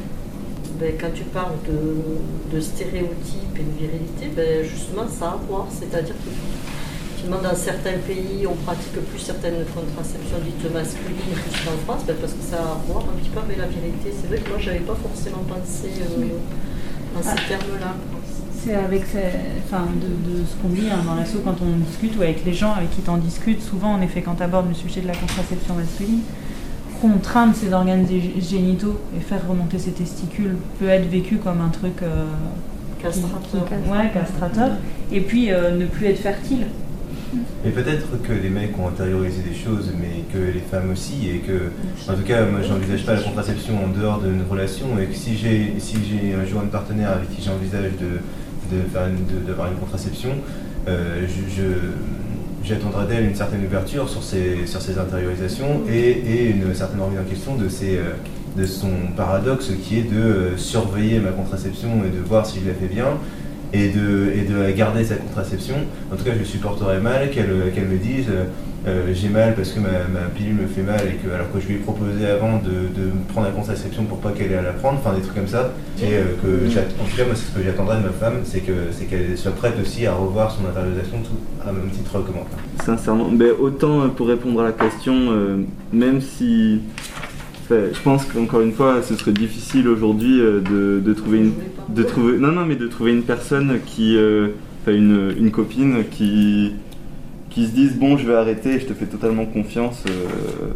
Ben, 0.79 0.95
quand 1.01 1.13
tu 1.15 1.25
parles 1.25 1.59
de, 1.67 2.55
de 2.55 2.61
stéréotypes 2.61 3.57
et 3.57 3.63
de 3.63 3.79
virilité, 3.79 4.31
ben, 4.35 4.65
justement, 4.65 5.07
ça 5.09 5.27
a 5.27 5.29
à 5.33 5.37
voir. 5.49 5.67
C'est-à-dire 5.71 6.15
que 6.15 6.31
dans 7.31 7.55
certains 7.55 7.99
pays, 8.07 8.47
on 8.47 8.55
pratique 8.55 8.93
plus 8.93 9.19
certaines 9.19 9.65
contraceptions 9.75 10.39
dites 10.45 10.73
masculines 10.73 11.17
qu'en 11.65 11.79
France, 11.85 12.05
ben, 12.07 12.17
parce 12.21 12.35
que 12.35 12.43
ça 12.43 12.57
a 12.57 12.61
à 12.61 12.81
voir 12.87 13.05
un 13.05 13.19
petit 13.19 13.31
peu 13.31 13.41
avec 13.41 13.57
la 13.57 13.67
vérité. 13.67 14.13
C'est 14.13 14.29
vrai 14.29 14.39
que 14.39 14.49
moi, 14.51 14.59
je 14.59 14.67
n'avais 14.67 14.85
pas 14.85 14.95
forcément 14.95 15.45
pensé 15.49 15.89
euh, 16.01 17.19
à 17.19 17.23
ces 17.23 17.31
ah. 17.31 17.49
termes-là. 17.49 17.95
C'est 18.63 18.75
avec 18.75 19.03
enfin, 19.67 19.87
de, 20.01 20.45
ce 20.47 20.55
qu'on 20.63 20.71
dit 20.71 20.89
hein, 20.91 21.03
dans 21.05 21.17
l'assaut 21.17 21.41
quand 21.45 21.57
on 21.61 21.77
discute 21.85 22.17
ou 22.17 22.23
avec 22.23 22.47
les 22.47 22.55
gens 22.55 22.73
avec 22.73 22.91
qui 22.93 23.03
tu 23.03 23.11
en 23.11 23.19
discutes, 23.19 23.63
souvent 23.63 23.93
en 23.93 24.01
effet 24.01 24.23
quand 24.23 24.37
tu 24.37 24.43
abordes 24.43 24.69
le 24.69 24.75
sujet 24.75 25.03
de 25.03 25.07
la 25.07 25.15
contraception 25.15 25.75
masculine, 25.75 26.21
contraindre 27.05 27.55
ses 27.55 27.73
organes 27.73 28.07
génitaux 28.39 28.99
et 29.17 29.21
faire 29.21 29.47
remonter 29.47 29.79
ses 29.79 29.91
testicules 29.91 30.57
peut 30.79 30.89
être 30.89 31.09
vécu 31.09 31.37
comme 31.37 31.61
un 31.61 31.69
truc 31.69 32.03
euh, 32.03 32.25
castrateur. 33.03 33.63
ouais, 33.91 34.11
castrateur. 34.13 34.71
Et 35.13 35.21
puis 35.21 35.53
euh, 35.53 35.77
ne 35.77 35.85
plus 35.85 36.07
être 36.07 36.21
fertile. 36.21 36.67
Et 37.67 37.71
peut-être 37.71 38.23
que 38.23 38.33
les 38.33 38.49
mecs 38.49 38.79
ont 38.79 38.89
intériorisé 38.89 39.43
des 39.43 39.55
choses, 39.55 39.93
mais 40.01 40.23
que 40.33 40.39
les 40.39 40.61
femmes 40.61 40.91
aussi, 40.93 41.29
et 41.29 41.39
que, 41.39 41.73
en 42.09 42.15
tout 42.15 42.23
cas, 42.23 42.45
moi, 42.45 42.61
j'envisage 42.63 43.05
pas 43.05 43.15
la 43.15 43.23
contraception 43.23 43.75
en 43.85 43.89
dehors 43.89 44.21
d'une 44.21 44.43
relation, 44.49 44.87
et 45.01 45.07
que 45.07 45.15
si 45.15 45.37
j'ai 45.37 45.75
si 45.79 45.97
j'ai 46.09 46.35
un 46.35 46.45
jour 46.45 46.61
un 46.61 46.67
partenaire 46.67 47.11
avec 47.11 47.31
qui 47.31 47.43
j'envisage 47.43 47.93
de, 48.01 48.77
d'avoir 49.47 49.69
une 49.73 49.79
contraception, 49.79 50.31
euh, 50.87 51.27
j'attendrai 52.65 53.07
d'elle 53.07 53.27
une 53.27 53.35
certaine 53.35 53.65
ouverture 53.65 54.09
sur 54.09 54.23
ses, 54.23 54.67
sur 54.67 54.81
intériorisations 54.99 55.83
et, 55.89 56.51
une 56.51 56.75
certaine 56.75 57.01
remise 57.01 57.19
en 57.19 57.25
question 57.25 57.57
de, 57.57 57.67
euh, 57.67 58.67
son 58.67 58.91
paradoxe 59.17 59.71
qui 59.83 59.99
est 59.99 60.11
de 60.11 60.17
euh, 60.17 60.57
surveiller 60.57 61.21
ma 61.21 61.31
contraception 61.31 62.03
et 62.05 62.17
de 62.17 62.23
voir 62.23 62.47
si 62.47 62.61
je 62.61 62.69
la 62.69 62.75
fais 62.75 62.87
bien 62.87 63.19
et 63.73 63.89
de, 63.89 64.33
et 64.35 64.43
de 64.43 64.71
garder 64.73 65.05
sa 65.05 65.17
contraception. 65.17 65.75
En 66.13 66.17
tout 66.17 66.25
cas, 66.25 66.33
je 66.39 66.45
supporterais 66.45 67.01
mal 67.01 67.31
qu'elle 67.31 67.49
me 67.49 67.99
dise 67.99 68.29
euh, 68.87 69.13
j'ai 69.15 69.29
mal 69.29 69.55
parce 69.55 69.73
que 69.73 69.81
ma, 69.81 69.89
pilule 70.35 70.55
me 70.55 70.67
fait 70.67 70.83
mal 70.83 71.01
et 71.09 71.15
que 71.15 71.33
alors 71.33 71.51
que 71.53 71.61
je 71.61 71.69
lui 71.69 71.75
ai 71.77 71.79
proposé 71.79 72.27
avant 72.27 72.59
de, 72.59 72.71
de 72.71 73.11
prendre 73.29 73.47
la 73.47 73.53
contraception 73.53 74.05
pour 74.05 74.19
pas 74.19 74.31
qu'elle 74.33 74.53
ait 74.53 74.57
à 74.57 74.63
la 74.63 74.73
prendre, 74.73 74.99
enfin 74.99 75.15
des 75.15 75.23
trucs 75.23 75.35
comme 75.35 75.49
ça. 75.49 75.73
Et 76.03 76.15
euh, 76.15 76.25
que 76.43 76.69
en 77.01 77.05
tout 77.05 77.17
cas 77.17 77.25
moi 77.25 77.35
c'est 77.35 77.47
ce 77.47 77.59
que 77.59 77.65
j'attendrais 77.65 77.97
de 77.99 78.03
ma 78.03 78.11
femme, 78.11 78.41
c'est 78.45 78.61
que 78.61 78.73
c'est 78.91 79.07
qu'elle 79.07 79.37
soit 79.39 79.53
prête 79.53 79.75
aussi 79.81 80.07
à 80.07 80.15
revoir 80.15 80.51
son 80.51 80.69
intériorisation 80.69 81.19
tout 81.23 81.67
à 81.67 81.73
même 81.73 81.91
titre 81.91 82.13
que 82.25 82.33
moi. 82.33 82.47
Sincèrement, 82.85 83.31
mais 83.31 83.51
autant 83.51 84.03
euh, 84.03 84.09
pour 84.09 84.29
répondre 84.29 84.61
à 84.61 84.65
la 84.65 84.73
question, 84.73 85.15
même 85.93 86.21
si 86.21 86.81
je 87.71 88.01
pense 88.03 88.25
qu'encore 88.27 88.61
une 88.61 88.73
fois, 88.73 89.03
ce 89.03 89.15
serait 89.15 89.33
difficile 89.33 89.89
aujourd'hui 89.89 90.39
de, 90.39 91.01
de, 91.01 91.15
trouver 91.15 91.39
une, 91.39 91.53
de 91.89 92.03
trouver, 92.03 92.39
non 92.39 92.53
non, 92.53 92.67
mais 92.67 92.77
de 92.77 92.87
trouver 92.87 93.13
une 93.13 93.23
personne 93.23 93.79
qui, 93.87 94.17
euh, 94.17 94.49
une, 94.87 95.35
une, 95.39 95.51
copine 95.51 96.05
qui, 96.11 96.73
qui 97.55 97.67
se 97.67 97.71
dise 97.73 97.97
bon, 97.97 98.17
je 98.17 98.27
vais 98.27 98.35
arrêter, 98.35 98.81
je 98.81 98.87
te 98.87 98.95
fais 98.95 99.07
totalement 99.07 99.47
confiance. 99.47 100.03
Euh, 100.09 100.73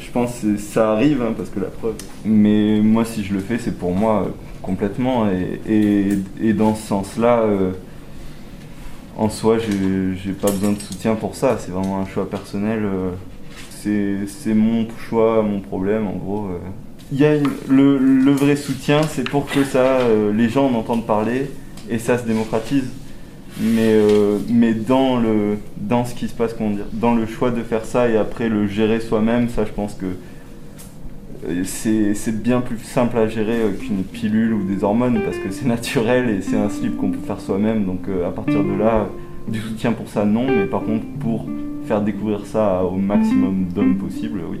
je 0.00 0.10
pense 0.12 0.40
que 0.40 0.56
ça 0.56 0.92
arrive 0.92 1.22
hein, 1.22 1.34
parce 1.36 1.50
que 1.50 1.60
la 1.60 1.66
preuve. 1.66 1.94
Mais 2.24 2.80
moi, 2.80 3.04
si 3.04 3.24
je 3.24 3.34
le 3.34 3.40
fais, 3.40 3.58
c'est 3.58 3.76
pour 3.76 3.92
moi 3.92 4.30
complètement 4.62 5.28
et, 5.28 5.60
et, 5.68 6.18
et 6.40 6.52
dans 6.52 6.74
ce 6.74 6.86
sens-là. 6.86 7.40
Euh, 7.40 7.72
en 9.18 9.30
soi, 9.30 9.56
j'ai 9.58 10.32
pas 10.32 10.50
besoin 10.50 10.72
de 10.72 10.78
soutien 10.78 11.14
pour 11.14 11.36
ça, 11.36 11.56
c'est 11.58 11.70
vraiment 11.70 12.00
un 12.00 12.06
choix 12.06 12.28
personnel 12.28 12.82
c'est 14.26 14.54
mon 14.54 14.86
choix, 15.08 15.42
mon 15.42 15.60
problème, 15.60 16.06
en 16.06 16.16
gros. 16.16 16.46
Euh. 16.46 16.58
Il 17.12 17.20
y 17.20 17.24
a 17.24 17.34
le, 17.68 18.32
vrai 18.32 18.56
soutien, 18.56 19.02
c'est 19.02 19.28
pour 19.28 19.46
que 19.46 19.64
ça, 19.64 20.00
euh, 20.00 20.32
les 20.32 20.48
gens 20.48 20.66
en 20.66 20.74
entendent 20.74 21.06
parler 21.06 21.50
et 21.88 21.98
ça 21.98 22.18
se 22.18 22.26
démocratise. 22.26 22.88
Mais, 23.58 23.94
euh, 23.94 24.38
mais 24.48 24.74
dans, 24.74 25.18
le, 25.18 25.58
dans 25.78 26.04
ce 26.04 26.14
qui 26.14 26.28
se 26.28 26.34
passe, 26.34 26.52
comment 26.52 26.70
dire, 26.70 26.84
dans 26.92 27.14
le 27.14 27.26
choix 27.26 27.50
de 27.50 27.62
faire 27.62 27.86
ça 27.86 28.08
et 28.08 28.16
après 28.16 28.48
le 28.48 28.66
gérer 28.66 29.00
soi-même, 29.00 29.48
ça 29.48 29.64
je 29.64 29.72
pense 29.72 29.94
que 29.94 30.06
c'est 31.64 32.42
bien 32.42 32.60
plus 32.60 32.78
simple 32.78 33.16
à 33.16 33.28
gérer 33.28 33.58
qu'une 33.78 34.02
pilule 34.02 34.52
ou 34.52 34.62
des 34.64 34.84
hormones 34.84 35.20
parce 35.24 35.38
que 35.38 35.50
c'est 35.50 35.64
naturel 35.66 36.28
et 36.28 36.42
c'est 36.42 36.56
un 36.56 36.68
slip 36.68 36.96
qu'on 36.96 37.10
peut 37.10 37.26
faire 37.26 37.40
soi-même. 37.40 37.84
Donc 37.84 38.00
à 38.26 38.30
partir 38.30 38.62
de 38.62 38.78
là, 38.78 39.08
du 39.48 39.60
soutien 39.60 39.92
pour 39.92 40.08
ça, 40.08 40.24
non, 40.24 40.46
mais 40.46 40.66
par 40.66 40.82
contre 40.82 41.06
pour 41.20 41.46
faire 41.86 42.02
découvrir 42.02 42.44
ça 42.44 42.84
au 42.84 42.96
maximum 42.96 43.66
d'hommes 43.72 43.96
possible, 43.96 44.42
oui. 44.50 44.60